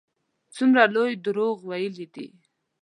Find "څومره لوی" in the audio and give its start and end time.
0.55-1.13